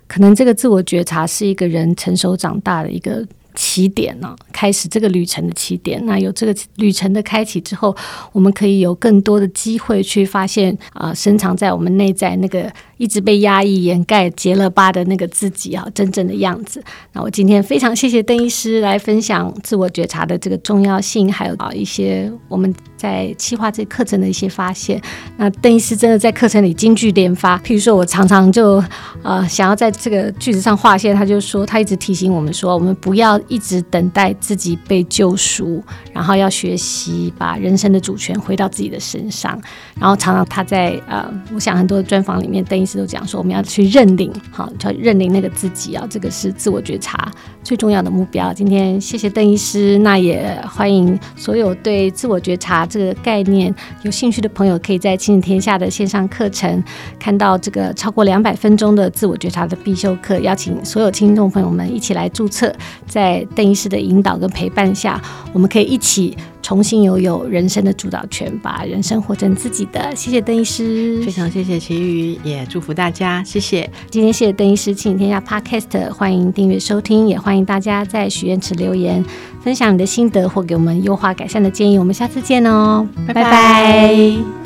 [0.08, 3.26] 可能这个自我觉察是一个人成熟长大的一个。
[3.56, 6.04] 起点呢、开始这个旅程的起点。
[6.06, 7.96] 那有这个旅程的开启之后，
[8.32, 12.72] 我们可以有更多的机会去发现啊、深藏在我们内在那个
[13.04, 16.82] 一直被压抑、掩盖、结了疤的那个自己啊，真正的样子。
[17.12, 25.02] 那我今天非常谢谢邓医师来分享自我觉察的这个重要性，还有啊一些我们在企划这课程的一些发现。
[25.36, 28.82] 那邓医师真的在课程里金句连发，譬如说我常常就
[29.22, 33.34] 呃想要在这个句子上划线，他就说他一直提醒我们说，我们不要。
[33.50, 35.84] 一直等待自己被救赎，
[36.14, 39.60] 然后要学习把人生的主权回到自己的身上。
[40.00, 47.32] 然后常常他在呃，我想很多专访里面，邓医师都讲说，我们要去认领，好，要认领那个自己啊，这个是自我觉察
[47.64, 48.54] 最重要的目标。
[48.54, 53.74] 今天谢谢邓医师，那也欢迎所有对自我觉察这个概念
[54.04, 56.84] 有兴趣的朋友，可以在亲子天下的线上课程
[57.20, 62.74] 看到这个超过两百分钟的自我觉察的必修课，邀请所有听众朋友们一起来注册，
[63.08, 65.22] 在邓医师的引导跟陪伴下，
[65.52, 70.16] 我们可以一起重新拥有人生的主导权，把人生活成自己的。
[70.16, 73.88] 谢谢邓医师，非常谢谢齐宇，也祝福大家，谢谢。
[74.10, 79.24] 今天谢谢邓医师，亲子天下 Podcast，欢迎订阅收听，也欢迎大家在许愿池留言，
[79.62, 82.00] 分享你的心得或给我们优化改善的建议。
[82.00, 83.44] 我们下次见哦，拜拜。
[83.44, 84.63] 拜拜。